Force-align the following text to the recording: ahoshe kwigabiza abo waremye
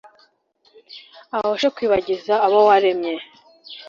ahoshe 1.35 1.67
kwigabiza 1.75 2.33
abo 2.45 2.59
waremye 2.67 3.13